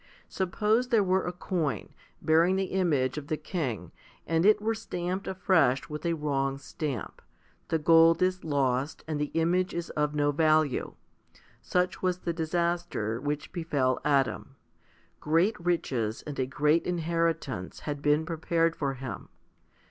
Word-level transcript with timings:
Suppose 0.29 0.87
there 0.87 1.03
were 1.03 1.27
a 1.27 1.31
coin, 1.31 1.89
bearing 2.23 2.55
the 2.55 2.71
image 2.73 3.19
of 3.19 3.27
the 3.27 3.37
king, 3.37 3.91
and 4.25 4.47
it 4.47 4.59
were 4.59 4.73
stamped 4.73 5.27
afresh 5.27 5.89
with 5.89 6.07
a 6.07 6.13
wrong 6.15 6.57
stamp; 6.57 7.21
the 7.67 7.77
gold 7.77 8.19
is 8.19 8.43
lost, 8.43 9.03
and 9.07 9.19
the 9.21 9.29
image 9.35 9.75
is 9.75 9.91
of 9.91 10.15
no 10.15 10.31
value. 10.31 10.95
Such 11.61 12.01
was 12.01 12.17
the 12.21 12.33
disaster 12.33 13.21
which 13.21 13.51
befell 13.53 13.99
Adam. 14.03 14.55
Great 15.19 15.59
riches 15.59 16.23
and 16.23 16.39
a 16.39 16.47
great 16.47 16.87
inheritance 16.87 17.81
had 17.81 18.01
been 18.01 18.25
prepared 18.25 18.75
for 18.75 18.95
him. 18.95 19.29